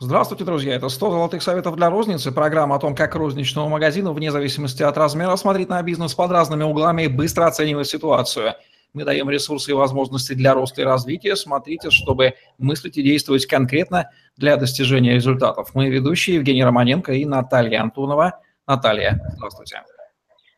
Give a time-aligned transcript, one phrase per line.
[0.00, 0.74] Здравствуйте, друзья.
[0.74, 2.32] Это 100 золотых советов для розницы.
[2.32, 6.64] Программа о том, как розничному магазину, вне зависимости от размера, смотреть на бизнес под разными
[6.64, 8.54] углами и быстро оценивать ситуацию.
[8.92, 11.36] Мы даем ресурсы и возможности для роста и развития.
[11.36, 15.70] Смотрите, чтобы мыслить и действовать конкретно для достижения результатов.
[15.74, 18.40] Мы ведущие Евгений Романенко и Наталья Антонова.
[18.66, 19.82] Наталья, здравствуйте.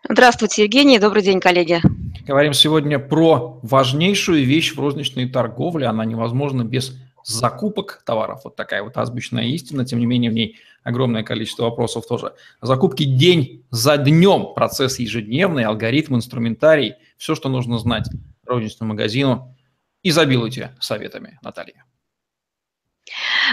[0.09, 0.99] Здравствуйте, Евгений.
[0.99, 1.83] Добрый день, коллеги.
[2.27, 5.89] Говорим сегодня про важнейшую вещь в розничной торговле.
[5.89, 6.97] Она невозможна без
[7.27, 8.43] закупок товаров.
[8.45, 12.35] Вот такая вот азбучная истина, тем не менее в ней огромное количество вопросов тоже.
[12.63, 18.09] Закупки день за днем, процесс ежедневный, алгоритм, инструментарий, все, что нужно знать
[18.47, 19.55] розничному магазину.
[20.03, 21.85] Изобилуйте советами, Наталья.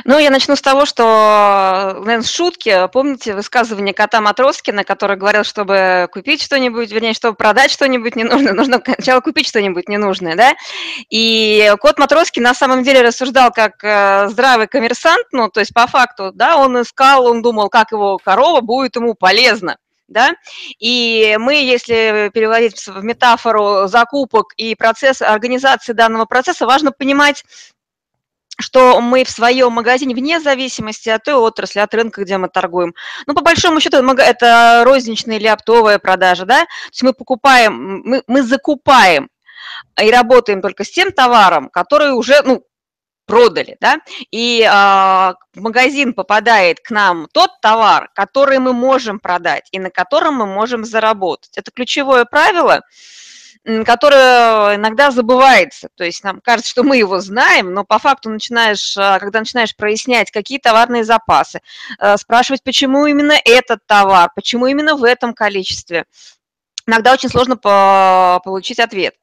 [0.05, 2.87] Ну, я начну с того, что, наверное, шутки.
[2.91, 8.81] Помните высказывание кота Матроскина, который говорил, чтобы купить что-нибудь, вернее, чтобы продать что-нибудь ненужное, нужно
[8.83, 10.55] сначала купить что-нибудь ненужное, да?
[11.09, 15.87] И кот Матроскин на самом деле рассуждал как э, здравый коммерсант, ну, то есть по
[15.87, 19.77] факту, да, он искал, он думал, как его корова будет ему полезна
[20.09, 20.33] да,
[20.79, 27.43] и мы, если переводить в метафору закупок и процесс организации данного процесса, важно понимать,
[28.59, 32.93] что мы в своем магазине, вне зависимости от той отрасли, от рынка, где мы торгуем,
[33.25, 38.23] ну, по большому счету, это розничная или оптовая продажа, да, то есть мы покупаем, мы,
[38.27, 39.29] мы закупаем
[40.01, 42.63] и работаем только с тем товаром, который уже, ну,
[43.25, 43.99] продали, да,
[44.31, 49.89] и э, в магазин попадает к нам тот товар, который мы можем продать и на
[49.89, 51.57] котором мы можем заработать.
[51.57, 52.81] Это ключевое правило–
[53.85, 55.87] которое иногда забывается.
[55.95, 59.75] То есть нам кажется, что мы его знаем, но по факту начинаешь, а, когда начинаешь
[59.75, 61.61] прояснять, какие товарные запасы,
[61.97, 66.05] а, спрашивать, почему именно этот товар, почему именно в этом количестве,
[66.85, 69.15] иногда очень сложно получить ответ.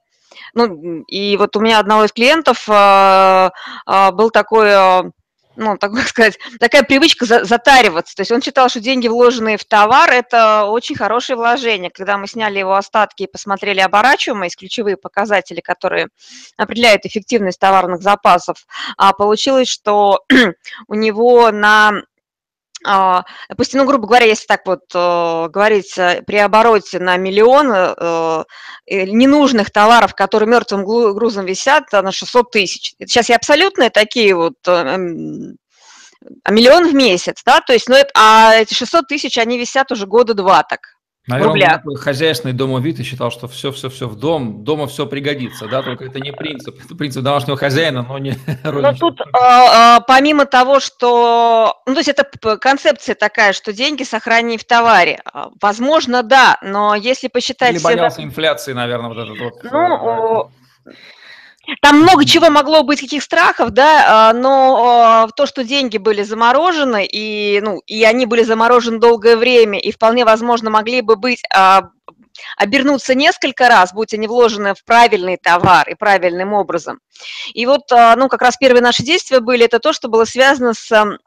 [0.54, 3.50] Ну, и вот у меня одного из клиентов а,
[4.12, 5.12] был такой
[5.60, 8.16] ну, так сказать, такая привычка за, затариваться.
[8.16, 11.90] То есть он считал, что деньги, вложенные в товар, это очень хорошее вложение.
[11.90, 16.08] Когда мы сняли его остатки и посмотрели оборачиваемость, ключевые показатели, которые
[16.56, 18.64] определяют эффективность товарных запасов,
[18.96, 20.24] а получилось, что
[20.88, 22.04] у него на
[22.84, 28.44] допустим, ну, грубо говоря, если так вот э, говорить, э, при обороте на миллион э,
[28.86, 32.94] ненужных товаров, которые мертвым грузом висят, на 600 тысяч.
[32.98, 35.56] Сейчас я абсолютно такие вот эм,
[36.44, 39.90] а миллион в месяц, да, то есть, ну, это, а эти 600 тысяч, они висят
[39.90, 40.80] уже года два так.
[41.26, 41.66] Наверное, рубля.
[41.66, 46.06] он такой хозяйственный домовид и считал, что все-все-все в дом, дома все пригодится, да, только
[46.06, 50.80] это не принцип, это принцип домашнего хозяина, но не Но тут а, а, помимо того,
[50.80, 52.24] что, ну, то есть это
[52.56, 57.74] концепция такая, что деньги сохранены в товаре, а, возможно, да, но если посчитать...
[57.74, 59.54] Или боялся инфляции, наверное, вот этот вот.
[59.70, 60.50] Ну,
[60.86, 60.92] э,
[61.82, 66.22] там много чего могло быть, каких страхов, да, а, но а, то, что деньги были
[66.22, 71.42] заморожены, и, ну, и они были заморожены долгое время, и вполне возможно могли бы быть
[71.54, 71.90] а,
[72.56, 77.00] обернуться несколько раз, будь они вложены в правильный товар и правильным образом.
[77.52, 81.18] И вот, ну, как раз первые наши действия были, это то, что было связано с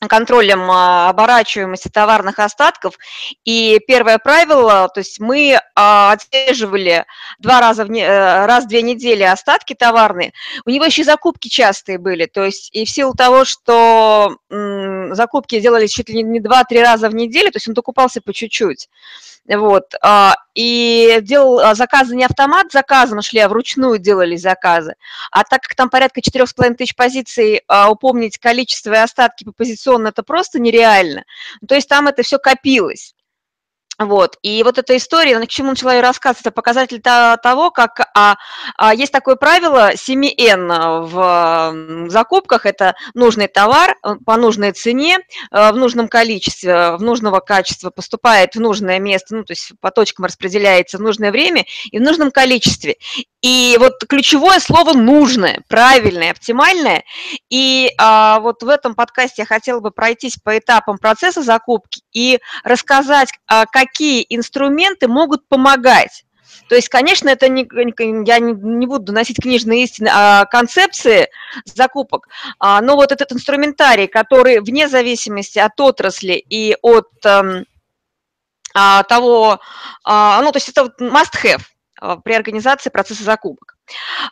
[0.00, 2.94] контролем а, оборачиваемости товарных остатков.
[3.44, 7.04] И первое правило, то есть мы а, отслеживали
[7.38, 10.32] два раза в не, э, раз в две недели остатки товарные.
[10.64, 14.36] У него еще закупки частые были, то есть и в силу того, что
[15.14, 18.88] закупки делались чуть ли не два-три раза в неделю, то есть он докупался по чуть-чуть.
[19.48, 19.94] Вот.
[20.02, 24.94] А, и делал а, заказы не автомат заказом шли, а вручную делали заказы.
[25.30, 30.08] А так как там порядка 4,5 тысяч позиций, а, упомнить количество и остатки по позиционно
[30.08, 31.24] это просто нереально.
[31.66, 33.15] То есть там это все копилось.
[33.98, 34.36] Вот.
[34.42, 38.36] И вот эта история, к чему начала ее рассказывать, это показатель того, как а,
[38.76, 45.18] а, есть такое правило 7N в закупках, это нужный товар э, по нужной цене,
[45.50, 49.90] э, в нужном количестве, в нужного качества поступает в нужное место, ну, то есть по
[49.90, 52.96] точкам распределяется в нужное время и в нужном количестве.
[53.46, 57.04] И вот ключевое слово нужное, правильное, оптимальное.
[57.48, 62.40] И а, вот в этом подкасте я хотела бы пройтись по этапам процесса закупки и
[62.64, 66.24] рассказать, а, какие инструменты могут помогать.
[66.68, 67.64] То есть, конечно, это не,
[68.26, 71.28] я не, буду доносить книжные истины, а концепции
[71.66, 72.26] закупок,
[72.58, 79.60] а, но вот этот инструментарий, который вне зависимости от отрасли и от а, того,
[80.02, 81.62] а, ну, то есть это must-have,
[82.24, 83.76] при организации процесса закупок.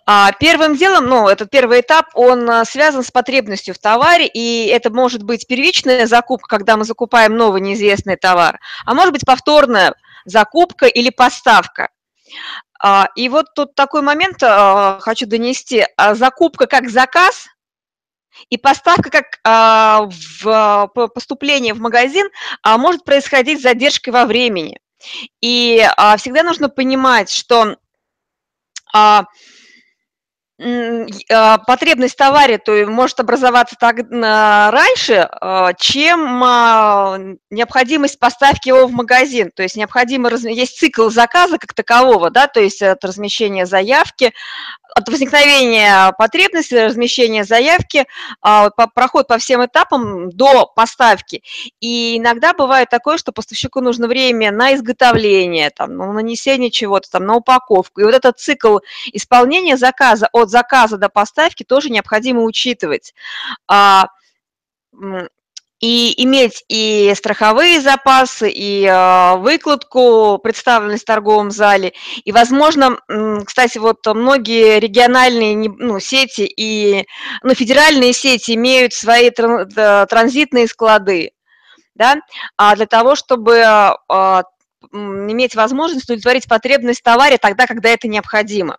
[0.06, 4.66] А, первым делом, ну, этот первый этап, он а, связан с потребностью в товаре, и
[4.66, 9.94] это может быть первичная закупка, когда мы закупаем новый неизвестный товар, а может быть повторная
[10.25, 11.88] закупка или поставка.
[13.16, 15.87] И вот тут такой момент хочу донести.
[16.12, 17.46] Закупка как заказ
[18.50, 20.06] И поставка как а,
[21.14, 22.28] поступление в магазин
[22.62, 24.78] а, может происходить с задержкой во времени.
[25.40, 27.76] И а, всегда нужно понимать, что
[28.92, 29.26] а,
[30.56, 39.50] потребность в товаре то может образоваться так раньше, а, чем необходимость поставки его в магазин.
[39.54, 44.32] То есть необходимо, есть цикл заказа как такового, да, то есть это размещение заявки,
[44.94, 48.06] от возникновения потребности, размещения заявки,
[48.40, 51.42] а, проход по всем этапам до поставки.
[51.80, 57.26] И иногда бывает такое, что поставщику нужно время на изготовление, там, на нанесение чего-то, там,
[57.26, 58.00] на упаковку.
[58.00, 58.78] И вот этот цикл
[59.12, 63.14] исполнения заказа от заказа до поставки тоже необходимо учитывать
[63.69, 64.08] а,
[65.81, 71.93] и иметь и страховые запасы, и э, выкладку, представленность в торговом зале.
[72.25, 72.99] И, возможно,
[73.44, 77.06] кстати, вот многие региональные ну, сети и
[77.43, 81.32] ну, федеральные сети имеют свои транзитные склады,
[81.94, 82.17] да,
[82.56, 83.62] а для того, чтобы
[84.93, 88.79] иметь возможность удовлетворить потребность в товаре тогда, когда это необходимо.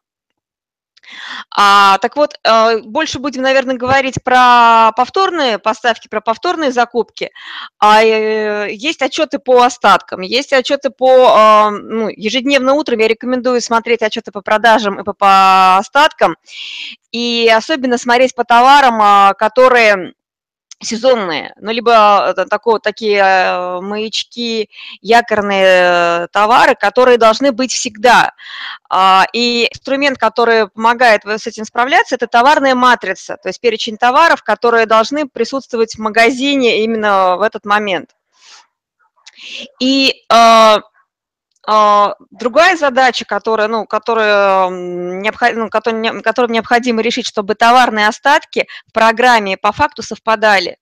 [1.55, 7.31] А, так вот, э, больше будем, наверное, говорить про повторные поставки, про повторные закупки.
[7.79, 12.99] А, э, есть отчеты по остаткам, есть отчеты по а, ну, ежедневно утром.
[12.99, 16.35] Я рекомендую смотреть отчеты по продажам и по, по остаткам.
[17.11, 20.13] И особенно смотреть по товарам, а, которые
[20.81, 24.69] сезонные, ну, либо э, такого, такие э, маячки,
[25.01, 28.33] якорные э, товары, которые должны быть всегда.
[28.89, 34.43] А, и инструмент, который помогает с этим справляться, это товарная матрица, то есть перечень товаров,
[34.43, 38.11] которые должны присутствовать в магазине именно в этот момент.
[39.79, 40.81] И а, а,
[41.67, 48.93] другая задача, которая, ну, которая необход, ну, которую, которую необходимо решить, чтобы товарные остатки в
[48.93, 50.77] программе по факту совпадали.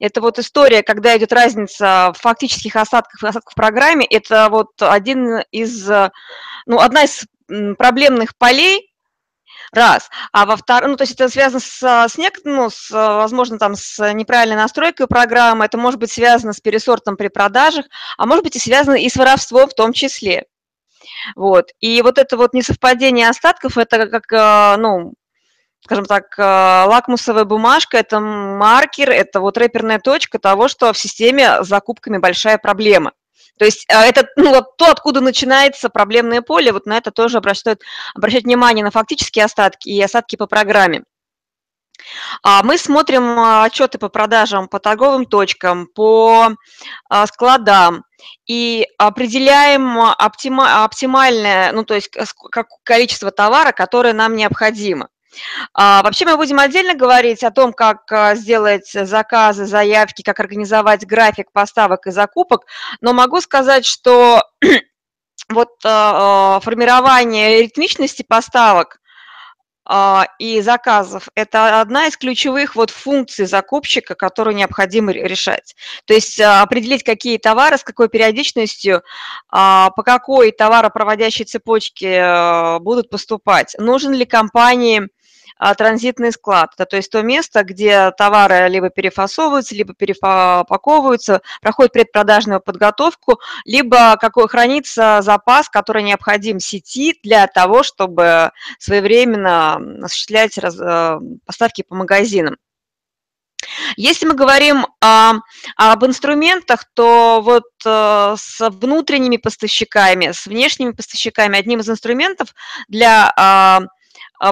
[0.00, 5.40] Это вот история, когда идет разница в фактических осадках, осадках в программе, это вот один
[5.50, 5.88] из,
[6.66, 7.24] ну, одна из
[7.76, 8.87] проблемных полей,
[9.72, 10.08] раз.
[10.32, 13.74] А во втором, ну, то есть это связано с, с, нек, ну, с, возможно, там,
[13.74, 17.86] с неправильной настройкой программы, это может быть связано с пересортом при продажах,
[18.16, 20.46] а может быть и связано и с воровством в том числе.
[21.36, 21.70] Вот.
[21.80, 25.14] И вот это вот несовпадение остатков, это как, э, ну,
[25.84, 31.62] скажем так, э, лакмусовая бумажка, это маркер, это вот рэперная точка того, что в системе
[31.62, 33.12] с закупками большая проблема.
[33.58, 37.38] То есть э, это ну, вот то, откуда начинается проблемное поле, вот на это тоже
[37.38, 37.82] обращают,
[38.14, 41.04] обращать внимание на фактические остатки и остатки по программе.
[42.42, 46.50] А мы смотрим э, отчеты по продажам, по торговым точкам, по
[47.26, 48.04] складам
[48.46, 52.10] и определяем оптимальное, ну то есть
[52.84, 55.08] количество товара, которое нам необходимо.
[55.74, 61.06] А, вообще мы будем отдельно говорить о том, как а, сделать заказы, заявки, как организовать
[61.06, 62.66] график поставок и закупок,
[63.00, 64.42] но могу сказать, что
[65.48, 69.00] вот а, формирование ритмичности поставок
[70.38, 75.74] и заказов– это одна из ключевых вот функций закупщика, которую необходимо решать.
[76.04, 79.02] То есть определить, какие товары, с какой периодичностью,
[79.50, 83.76] по какой товаропроводящей цепочке будут поступать.
[83.78, 85.08] Нужен ли компании
[85.76, 86.70] транзитный склад.
[86.74, 94.16] Это то есть то место, где товары либо перефасовываются, либо перепаковываются, проходят предпродажную подготовку, либо
[94.16, 101.94] какой хранится запас, который необходим сети для того, чтобы своевременно осуществлять раз, э, поставки по
[101.94, 102.56] магазинам.
[103.96, 105.34] Если мы говорим о,
[105.76, 112.54] об инструментах, то вот э, с внутренними поставщиками, с внешними поставщиками одним из инструментов
[112.88, 113.80] для а,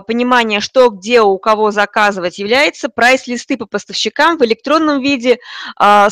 [0.07, 5.39] понимание, что где у кого заказывать, является прайс-листы по поставщикам в электронном виде.
[5.77, 6.09] А,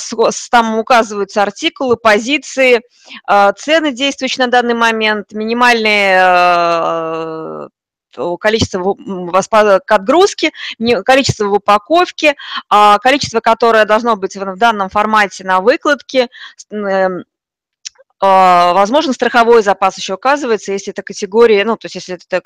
[0.50, 2.82] там указываются артикулы, позиции,
[3.26, 7.68] а, цены, действующие на данный момент, минимальные
[8.38, 8.96] количество
[9.84, 10.52] к отгрузке,
[11.04, 12.36] количество в упаковке,
[13.02, 16.28] количество, которое должно быть в данном формате на выкладке,
[16.70, 17.24] эм, а,
[18.20, 22.42] возможно, страховой запас еще оказывается, если это категория, ну, то есть если это,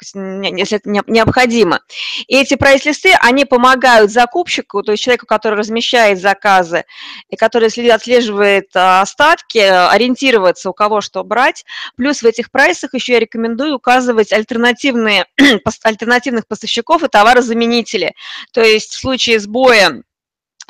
[0.57, 1.81] если это необходимо.
[2.27, 6.85] И эти прайс-листы, они помогают закупщику, то есть человеку, который размещает заказы
[7.29, 11.65] и который отслеживает а, остатки, ориентироваться, у кого что брать.
[11.97, 15.27] Плюс в этих прайсах еще я рекомендую указывать альтернативные,
[15.83, 18.15] альтернативных поставщиков и товарозаменители.
[18.53, 20.03] То есть в случае сбоя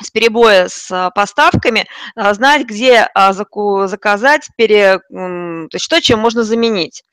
[0.01, 6.19] с перебоя с а, поставками, а, знать, где а, заказать, пере, то есть что, чем
[6.19, 7.03] можно заменить.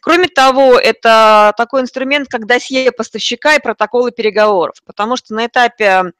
[0.00, 6.12] Кроме того, это такой инструмент, как досье поставщика и протоколы переговоров, потому что на этапе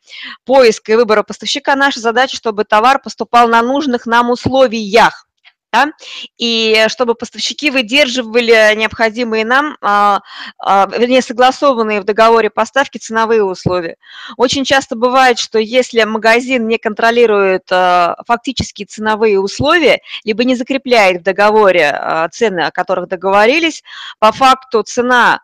[0.45, 5.27] поиска и выбора поставщика наша задача, чтобы товар поступал на нужных нам условиях
[5.75, 5.91] да,
[6.39, 10.21] и чтобы поставщики выдерживали необходимые нам, а,
[10.59, 13.97] а, вернее, согласованные в договоре поставки ценовые условия.
[14.37, 21.21] Очень часто бывает, что если магазин не контролирует а, фактические ценовые условия, либо не закрепляет
[21.21, 23.83] в договоре а, цены, о которых договорились,
[24.21, 25.41] по факту цена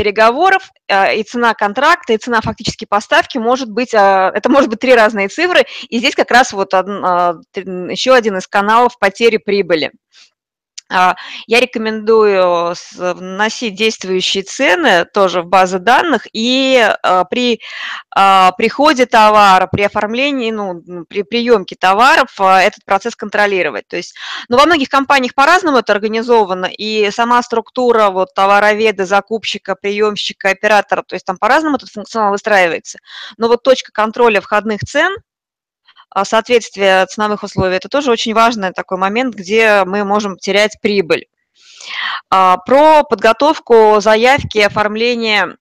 [0.00, 3.98] переговоров э, и цена контракта, и цена фактически поставки может быть, э,
[4.34, 8.46] это может быть три разные цифры, и здесь как раз вот э, еще один из
[8.46, 9.90] каналов потери прибыли.
[10.90, 11.14] А,
[11.46, 17.60] я рекомендую вносить действующие цены тоже в базы данных и а, при
[18.14, 23.86] а, приходе товара, при оформлении, ну, при приемке товаров этот процесс контролировать.
[23.86, 24.16] То есть,
[24.48, 31.02] ну, во многих компаниях по-разному это организовано, и сама структура вот товароведа, закупщика, приемщика, оператора,
[31.06, 32.98] то есть там по-разному этот функционал выстраивается.
[33.36, 35.16] Но вот точка контроля входных цен–
[36.24, 37.76] соответствие ценовых условий.
[37.76, 41.26] Это тоже очень важный такой момент, где мы можем терять прибыль.
[42.30, 45.56] А, про подготовку заявки, оформление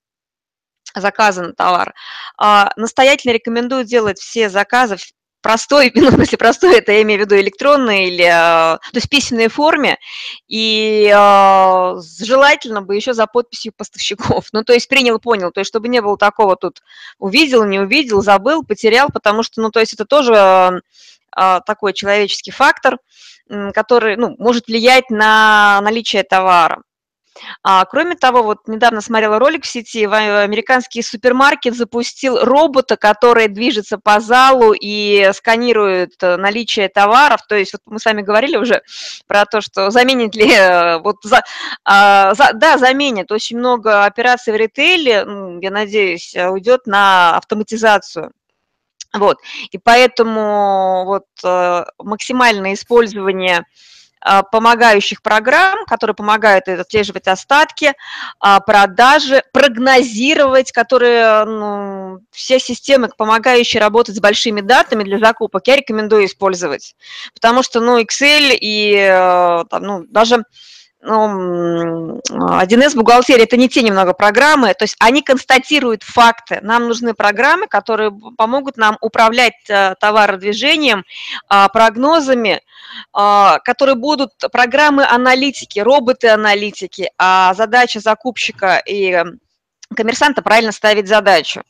[0.96, 1.94] заказа на товар.
[2.38, 4.98] А, настоятельно рекомендую делать все заказы
[5.41, 9.48] простой, ну, смысле простой, это я имею в виду электронной или, а, то есть письменной
[9.48, 9.98] форме,
[10.48, 15.69] и э, желательно бы еще за подписью поставщиков, ну, то есть принял, понял, то есть
[15.69, 16.81] чтобы не было такого тут
[17.17, 20.81] увидел, не увидел, забыл, потерял, потому что, ну, то есть это тоже
[21.36, 22.98] э, такой человеческий фактор,
[23.74, 26.84] который, ну, может влиять на наличие товара.
[27.63, 33.98] А, кроме того, вот недавно смотрела ролик в сети, американский супермаркет запустил робота, который движется
[33.98, 37.41] по залу и сканирует э, наличие товаров.
[37.48, 38.81] То есть вот мы с вами говорили уже
[39.27, 41.43] про то, что заменит ли, э, вот за,
[41.86, 43.31] а, за, да, заменит.
[43.31, 45.25] Очень много операций в ритейле,
[45.62, 48.31] я надеюсь, уйдет на автоматизацию.
[49.13, 49.38] Вот,
[49.71, 53.65] и поэтому вот э, максимальное использование
[54.52, 57.94] помогающих программ, которые помогают отслеживать остатки,
[58.40, 65.78] а, продажи, прогнозировать, которые ну, все системы, помогающие работать с большими датами для закупок, я
[65.78, 66.96] рекомендую использовать.
[67.34, 70.44] Потому что ну, Excel и э, там, ну, даже
[71.01, 76.60] ну, 1С бухгалтерия это не те немного программы, то есть они констатируют факты.
[76.62, 81.06] Нам нужны программы, которые помогут нам управлять э, товародвижением,
[81.48, 82.62] а, прогнозами,
[83.13, 89.24] а, которые будут программы аналитики, роботы-аналитики, а задача закупщика и
[89.96, 91.63] коммерсанта правильно ставить задачу.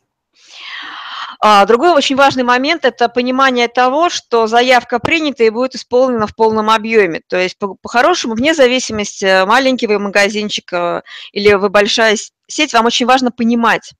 [1.41, 6.36] А, другой очень важный момент– это понимание того, что заявка принята и будет исполнена в
[6.36, 7.22] полном объеме.
[7.27, 12.17] То есть, по-хорошему, вне зависимости, маленький вы магазинчик э, или вы большая
[12.48, 13.93] сеть, вам очень важно понимать,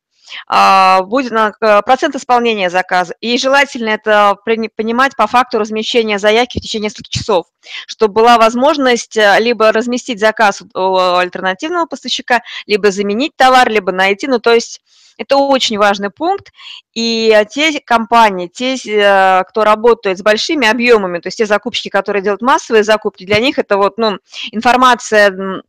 [0.48, 3.16] а, будет процент исполнения заказа.
[3.22, 4.36] И желательно это
[4.76, 7.46] понимать по факту размещения заявки в течение нескольких часов,
[7.88, 14.28] чтобы была возможность э, либо разместить заказ у альтернативного поставщика, либо заменить товар, либо найти.
[14.28, 14.82] Ну, то есть
[15.20, 16.52] это очень важный пункт.
[16.94, 22.24] И те компании, те, э, кто работает с большими объемами, то есть те закупщики, которые
[22.24, 24.18] делают массовые закупки, для них это вот, ну,
[24.52, 25.62] информация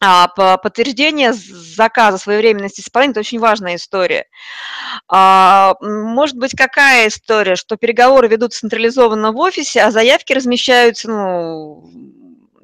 [0.00, 4.26] а, подтверждение заказа своевременности исполнения– это очень важная история.
[5.08, 11.90] А, может быть, какая история, что переговоры ведут централизованно в офисе, а заявки размещаются ну,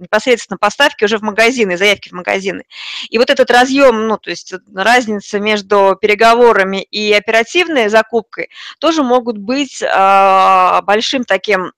[0.01, 2.65] непосредственно поставки уже в магазины, заявки в магазины.
[3.09, 9.39] И вот этот разъем, ну, то есть разница между переговорами и оперативной закупкой тоже могут
[9.39, 11.73] быть э, большим таким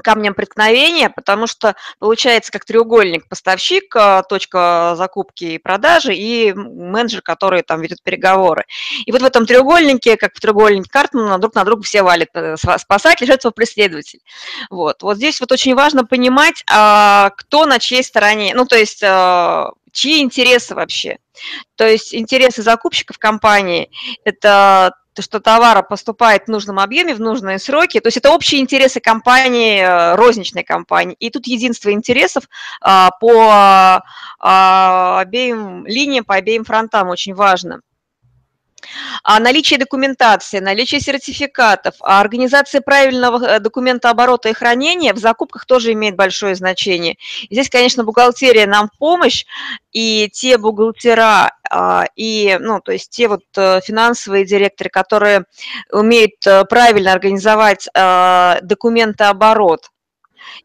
[0.00, 7.22] камнем преткновения, потому что получается как треугольник поставщик, а, точка закупки и продажи и менеджер,
[7.22, 8.64] который там ведет переговоры.
[9.06, 12.28] И вот в этом треугольнике, как в треугольнике Картмана, друг на друга все валят.
[12.34, 14.20] Э, спасатель, жертва, преследователь.
[14.70, 15.02] Вот.
[15.02, 19.70] вот здесь вот очень важно понимать, а, кто на чьей стороне, ну то есть а,
[19.92, 21.18] чьи интересы вообще.
[21.76, 23.90] То есть интересы закупщиков компании–
[24.24, 28.00] это то, что товара поступает в нужном объеме, в нужные сроки.
[28.00, 31.16] То есть это общие интересы компании, э, розничной компании.
[31.18, 32.44] И тут единство интересов
[32.80, 34.02] а, по
[34.38, 37.80] а, обеим линиям, по обеим фронтам очень важно.
[39.22, 45.66] А наличие документации, наличие сертификатов, а организация правильного э, документа оборота и хранения в закупках
[45.66, 47.16] тоже имеет большое значение.
[47.48, 49.44] И здесь, конечно, бухгалтерия нам в помощь,
[49.92, 55.44] и те бухгалтера, а, и, ну, то есть те вот э, финансовые директоры, которые
[55.92, 57.88] умеют э, правильно организовать
[58.62, 59.90] документооборот,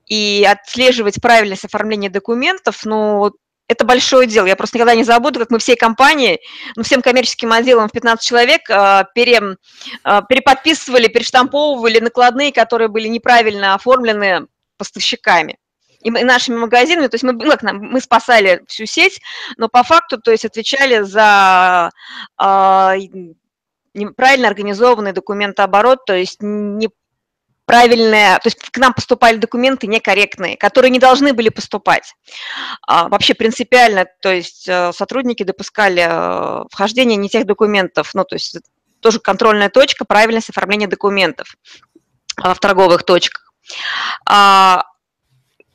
[0.08, 3.32] и отслеживать правильность оформления документов, ну,
[3.67, 4.45] это большое дело.
[4.45, 6.39] Я просто никогда не забуду, как мы всей компанией,
[6.75, 9.57] ну, всем коммерческим отделом в 15 человек э, пере,
[10.03, 15.57] э, переподписывали, перештамповывали накладные, которые были неправильно оформлены поставщиками
[16.05, 19.19] и нашими магазинами, то есть мы, ну, мы спасали всю сеть,
[19.57, 21.89] но по факту, то есть отвечали за
[22.39, 22.93] э,
[23.95, 26.89] неправильно организованный документооборот, то есть не
[27.65, 32.13] правильные, то есть к нам поступали документы некорректные, которые не должны были поступать.
[32.88, 38.36] А, вообще принципиально, то есть э, сотрудники допускали э, вхождение не тех документов, ну, то
[38.36, 38.57] есть
[39.00, 41.55] тоже контрольная точка, правильность оформления документов
[42.38, 43.51] а, в торговых точках.
[44.27, 44.86] А,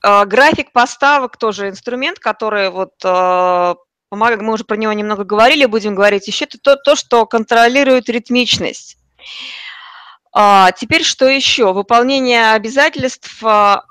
[0.02, 3.74] график поставок тоже инструмент, который вот э,
[4.10, 8.96] мы уже про него немного говорили, будем говорить еще, это то, то что контролирует ритмичность.
[10.32, 11.72] А, теперь что еще?
[11.72, 13.84] Выполнение обязательств а,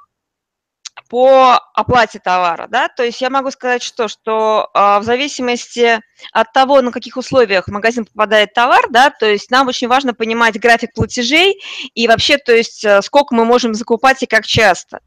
[1.09, 5.99] по оплате товара, да, то есть я могу сказать что, что а, в зависимости
[6.31, 10.13] от того, на каких условиях в магазин попадает товар, да, то есть нам очень важно
[10.13, 11.59] понимать график платежей
[11.95, 14.99] и вообще, то есть э, сколько мы можем закупать и как часто.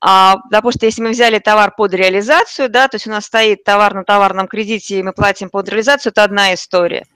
[0.00, 3.94] А, допустим, если мы взяли товар под реализацию, да, то есть у нас стоит товар
[3.94, 7.06] на товарном кредите, и мы платим под реализацию, это одна история.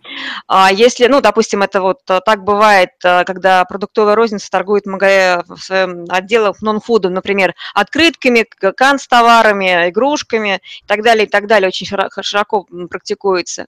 [0.46, 5.56] А если, ну, допустим, это вот э, так бывает, э, когда продуктовая розница торгует в
[5.58, 12.66] своем отделе нон-фудом, например, открытками, канцтоварами, игрушками и так далее, и так далее, очень широко
[12.88, 13.66] практикуется.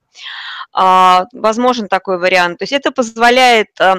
[0.73, 2.59] А, возможен такой вариант.
[2.59, 3.97] То есть это позволяет э,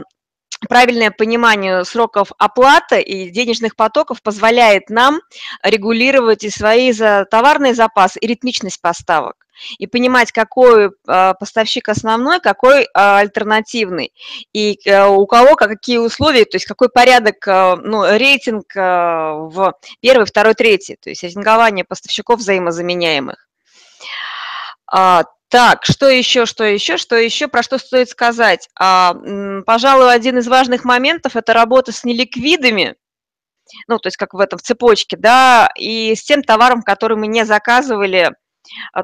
[0.67, 5.21] правильное понимание сроков оплаты и денежных потоков позволяет нам
[5.63, 9.35] регулировать и свои за товарный запас, и ритмичность поставок
[9.77, 14.13] и понимать, какой а, поставщик основной, какой а, альтернативный,
[14.51, 20.53] и а, у кого какие условия, то есть какой порядок, ну, рейтинг в первый, второй,
[20.53, 23.47] третий, то есть рейтингование поставщиков взаимозаменяемых.
[25.53, 28.69] Так, что еще, что еще, что еще, про что стоит сказать?
[28.75, 29.13] А,
[29.67, 32.95] пожалуй, один из важных моментов– это работа с неликвидами,
[33.87, 37.27] ну, то есть как в этом в цепочке, да, и с тем товаром, который мы
[37.27, 38.31] не заказывали,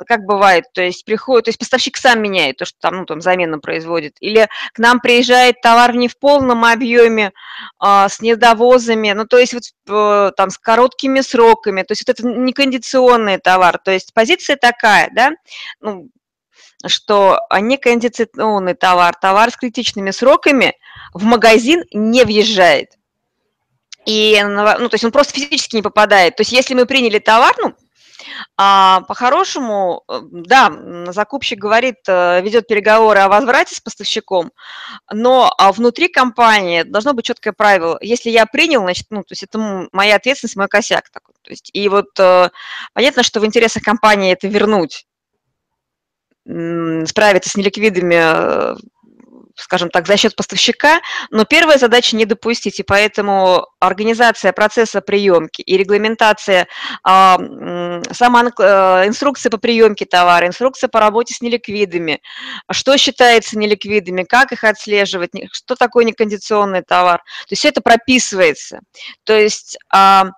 [0.07, 3.21] как бывает, то есть приходит, то есть поставщик сам меняет то, что там, ну, там
[3.21, 7.31] замену производит, или к нам приезжает товар не в полном объеме,
[7.77, 12.17] а, с недовозами, ну, то есть вот э, там с короткими сроками, то есть вот
[12.17, 15.33] это некондиционный товар, то есть позиция такая, да,
[15.79, 16.09] ну,
[16.85, 20.75] что некондиционный товар, товар с критичными сроками
[21.13, 22.91] в магазин не въезжает.
[24.05, 26.35] И, ну, то есть он просто физически не попадает.
[26.35, 27.75] То есть если мы приняли товар, ну,
[28.57, 30.71] а, по-хорошему, э, да,
[31.07, 34.51] закупщик говорит, э, ведет переговоры о возврате с поставщиком,
[35.11, 37.97] но а внутри компании должно быть четкое правило.
[38.01, 41.35] Если я принял, значит, ну, то есть это моя ответственность, мой косяк такой.
[41.41, 42.49] То есть, и вот э,
[42.93, 45.05] понятно, что в интересах компании это вернуть
[47.05, 48.75] справиться с неликвидами, э,
[49.55, 55.62] скажем так, за счет поставщика, но первая задача не допустить, и поэтому организация процесса приемки
[55.62, 56.67] и регламентация
[57.03, 57.38] а,
[58.12, 62.21] сама э, инструкция по приемке товара, инструкция по работе с неликвидами,
[62.71, 67.19] что считается неликвидами, как их отслеживать, что такое некондиционный товар.
[67.19, 68.79] То есть все это прописывается.
[69.23, 70.29] То есть а,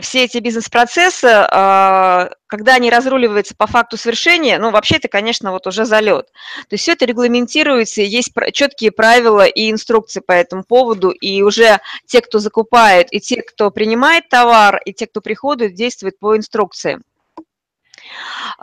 [0.00, 5.66] все эти бизнес-процессы, а, когда они разруливаются по факту совершения, ну, вообще это, конечно, вот
[5.66, 6.26] уже залет.
[6.68, 11.80] То есть все это регламентируется, есть четкие правила и инструкции по этому поводу, и уже
[12.06, 17.02] те, кто закупает, и те, кто принимает товар, и те, кто приходит, действуют по инструкциям.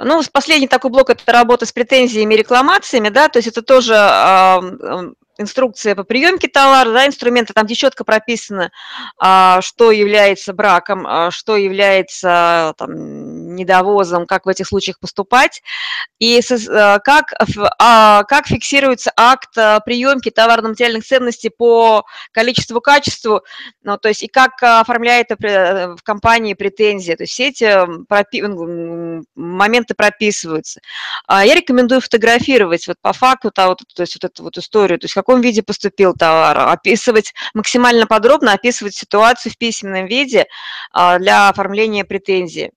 [0.02, 3.94] Ну, последний такой блок– это работа с претензиями и рекламациями, да, то есть это тоже
[5.38, 8.72] инструкция по приемке товара, да, инструменты, там где четко прописано,
[9.18, 15.64] а, что является браком, а, что является там, недовозом, как в этих случаях поступать,
[16.20, 16.40] и
[16.70, 17.34] а, как,
[17.80, 23.42] а, как фиксируется акт а, приемки товарно-материальных ценностей по количеству, качеству,
[23.82, 28.44] ну, то есть и как оформляет в компании претензии, то есть все эти пропи
[29.36, 30.82] моменты прописываются.
[31.30, 35.16] Я рекомендую фотографировать вот по факту, то, то есть вот эту вот историю, то есть
[35.24, 40.48] каком виде поступил товар, описывать максимально подробно, описывать ситуацию в письменном виде
[40.92, 42.72] а, для оформления претензии.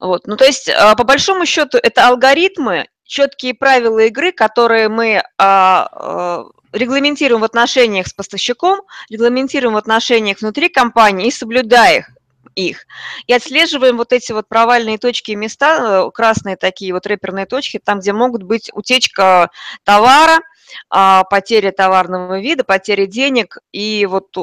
[0.00, 0.26] Вот.
[0.26, 5.88] Ну, то есть, а, по большому счету, это алгоритмы четкие правила игры, которые мы а,
[5.92, 8.80] а, регламентируем в отношениях с поставщиком,
[9.10, 12.10] регламентируем в отношениях внутри компании и соблюдая их,
[12.54, 12.86] их.
[13.26, 17.80] И отслеживаем вот эти вот провальные точки и места, э, красные такие вот рэперные точки,
[17.82, 19.50] там, где могут быть утечка
[19.84, 20.40] товара,
[20.88, 24.36] потеря товарного вида, потеря денег и вот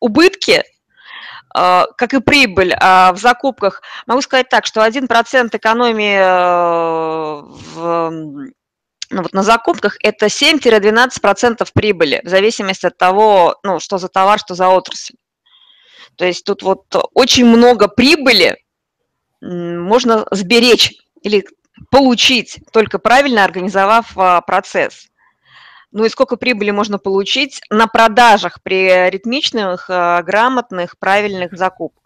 [0.00, 0.64] убытки,
[1.52, 3.82] как и прибыль а, в закупках.
[4.06, 7.42] Могу сказать так, что 1% экономии э,
[7.74, 8.40] в
[9.12, 14.38] ну, вот на закупках это 7-12% прибыли, в зависимости от того, ну, что за товар,
[14.38, 15.14] что за отрасль.
[16.16, 16.84] То есть тут вот
[17.14, 18.56] очень много прибыли
[19.40, 21.44] можно сберечь или
[21.90, 25.06] получить, только правильно организовав а, процесс.
[25.92, 32.00] Ну и сколько прибыли можно получить на продажах при ритмичных, а, грамотных, правильных закупках?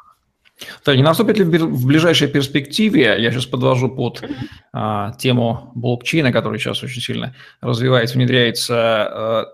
[0.84, 4.22] Да, не наступит ли в ближайшей перспективе, я сейчас подвожу под
[4.72, 9.46] а, тему блокчейна, который сейчас очень сильно развивается, внедряется, а,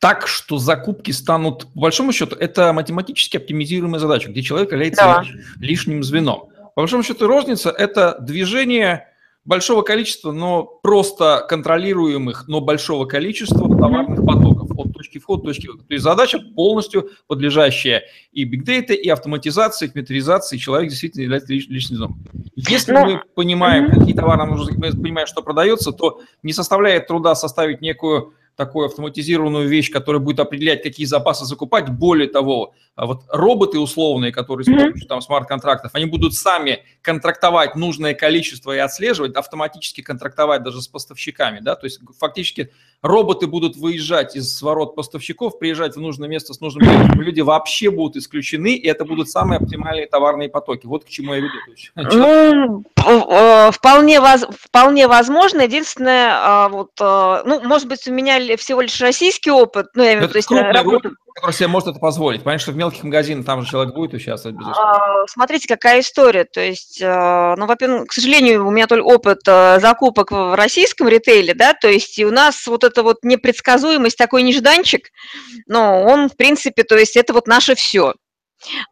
[0.00, 5.24] так, что закупки станут, по большому счету, это математически оптимизируемая задача, где человек является да.
[5.58, 6.50] лишним звеном.
[6.74, 9.08] По большому счету, розница– это движение
[9.44, 15.66] большого количества, но просто контролируемых, но большого количества товарных потоков от точки входа до точки
[15.66, 15.84] выхода.
[15.86, 20.56] То есть задача полностью подлежащая и бигдейта, и автоматизации, и метризации.
[20.56, 22.24] Человек действительно является лишним звеном.
[22.56, 23.04] Если но...
[23.04, 27.80] мы понимаем, какие товары нам нужны, мы понимаем, что продается, то не составляет труда составить
[27.80, 31.88] некую такую автоматизированную вещь, которая будет определять, какие запасы закупать.
[31.88, 37.74] Более того, а вот роботы условные, которые с помощью там смарт-контрактов, они будут сами контрактовать
[37.74, 42.70] нужное количество и отслеживать, автоматически контрактовать даже с поставщиками, да, то есть фактически
[43.02, 47.90] роботы будут выезжать из ворот поставщиков, приезжать в нужное место с нужным количеством, люди вообще
[47.90, 50.86] будут исключены, и это будут самые оптимальные товарные потоки.
[50.86, 51.54] Вот к чему я веду.
[52.14, 55.62] Ну, э, вполне, воз, вполне возможно.
[55.62, 60.14] Единственное, а, вот, э, ну, может быть, у меня всего лишь российский опыт, ну, я
[60.14, 62.44] имею в виду, то есть работа который себе может это позволить.
[62.44, 65.24] Понятно, что в мелких магазинах там же человек будет участвовать, безусловно.
[65.26, 66.44] Смотрите, какая история.
[66.44, 71.52] То есть, э, ну, во-первых, к сожалению, у меня только опыт закупок в российском ритейле,
[71.52, 75.08] да, то есть и у нас вот эта вот непредсказуемость, такой нежданчик,
[75.66, 78.14] но он, в принципе, то есть это вот наше все.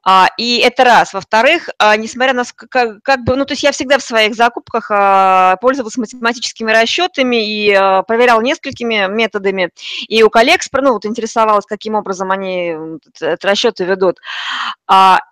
[0.05, 1.15] А, и это раз.
[1.15, 4.91] Во-вторых, а, несмотря на как, как бы, ну, то есть я всегда в своих закупках
[4.91, 9.71] а, пользовалась математическими расчетами и проверял несколькими методами.
[10.09, 12.77] И у коллег, ну, вот интересовалась, каким образом они
[13.21, 14.19] расчеты ведут.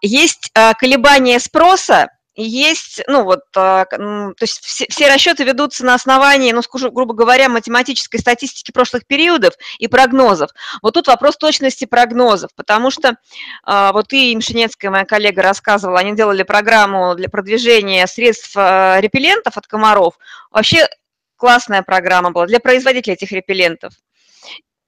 [0.02, 6.52] Есть колебания спроса, есть, ну вот, а, то есть все, все расчеты ведутся на основании,
[6.52, 10.50] ну, скажу, грубо говоря, математической статистики прошлых периодов и прогнозов.
[10.82, 13.16] Вот тут вопрос точности прогнозов, потому что
[13.64, 19.56] а, вот и Мшинецкая, моя коллега, рассказывала, они делали программу для продвижения средств а, репеллентов
[19.56, 20.18] от комаров.
[20.50, 20.88] Вообще
[21.36, 23.94] классная программа была для производителей этих репеллентов.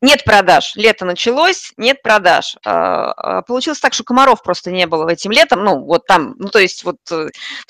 [0.02, 0.72] Нет продаж.
[0.74, 2.56] Лето началось, нет продаж.
[2.66, 5.62] А, а, получилось так, что комаров просто не было этим летом.
[5.62, 7.28] Ну, вот там, ну, то есть вот э,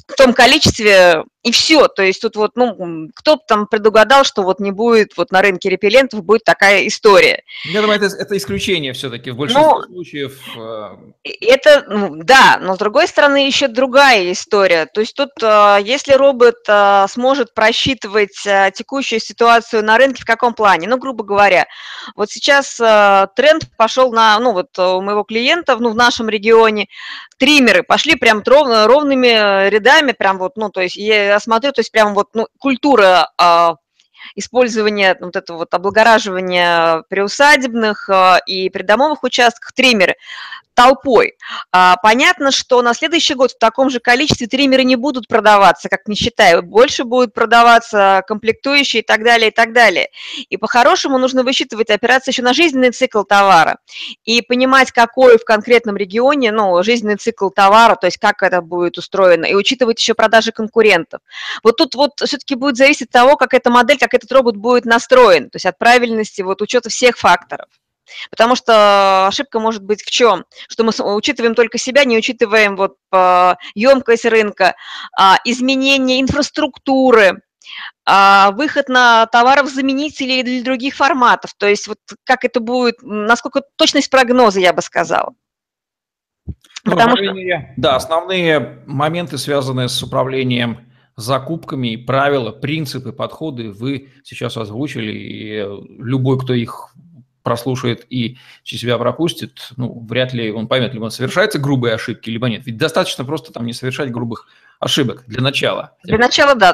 [0.09, 1.89] в том количестве и все.
[1.89, 5.69] То есть тут вот, ну, кто там предугадал, что вот не будет вот на рынке
[5.69, 7.43] репеллентов будет такая история.
[7.67, 10.41] Я думаю, это, это исключение все-таки в большинстве ну, случаев.
[10.57, 10.97] Э,
[11.43, 14.87] это, ну, да, но с другой стороны еще другая история.
[14.87, 16.57] То есть тут, э, если робот
[17.11, 18.33] сможет просчитывать
[18.75, 20.89] текущую ситуацию на рынке в каком плане?
[20.89, 21.67] Ну, грубо говоря,
[22.23, 26.87] вот сейчас тренд пошел на, ну, вот у моего клиента, ну, в нашем регионе,
[27.37, 31.91] триммеры пошли прям ровно, ровными рядами, прям вот, ну, то есть я смотрю, то есть
[31.91, 33.75] прям вот ну, культура а,
[34.37, 40.17] использования вот этого вот облагораживания приусадебных а, и придомовых участках триммеры
[40.83, 41.35] толпой.
[41.71, 46.09] А, понятно, что на следующий год в таком же количестве триммеры не будут продаваться, как
[46.09, 50.09] не считаю, больше будут продаваться комплектующие и так далее, и так далее.
[50.49, 53.79] И по-хорошему нужно высчитывать операции еще на жизненный цикл товара
[54.25, 58.99] и понимать, какой в конкретном регионе ну, жизненный цикл товара, то есть как это будет
[58.99, 61.21] устроено, и учитывать еще продажи конкурентов.
[61.63, 64.85] Вот тут вот все-таки будет зависеть от того, как эта модель, как этот робот будет
[64.85, 67.69] настроен, то есть от правильности вот учета всех факторов.
[68.31, 70.45] Потому что ошибка может быть в чем?
[70.69, 72.97] Что мы учитываем только себя, не учитываем вот
[73.75, 74.75] емкость рынка,
[75.19, 77.43] а, изменение инфраструктуры,
[78.05, 81.53] а, выход на товаров-заменителей или других форматов.
[81.57, 85.35] То есть вот как это будет, насколько точность прогноза, я бы сказала.
[86.85, 87.33] Ну, Потому что...
[87.33, 96.03] мере, да, основные моменты, связанные с управлением закупками, правила, принципы, подходы вы сейчас озвучили, и
[96.03, 96.93] любой, кто их
[97.43, 102.49] прослушает и через себя пропустит, ну, вряд ли он поймет, либо совершаются грубые ошибки, либо
[102.49, 102.63] нет.
[102.67, 104.47] Ведь достаточно просто там не совершать грубых
[104.79, 105.93] ошибок для начала.
[106.03, 106.71] Для начала, да.